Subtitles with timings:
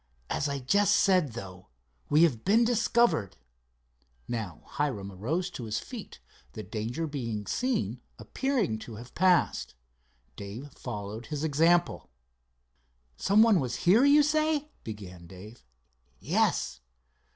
[0.31, 1.67] As I just said, though,
[2.09, 3.37] we have been discovered."
[4.27, 6.19] Now Hiram arose to his feet,
[6.53, 9.75] the danger of being seen appearing to have passed.
[10.35, 12.09] Dave followed his example.
[13.15, 15.63] "Some one was here, you say?" began Dave.
[16.19, 16.79] "Yes."